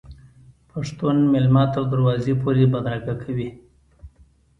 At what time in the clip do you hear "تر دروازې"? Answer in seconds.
1.73-2.33